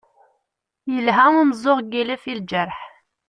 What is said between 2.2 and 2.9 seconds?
i lǧerḥ.